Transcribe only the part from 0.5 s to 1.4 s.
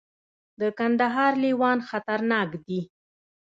د کندهار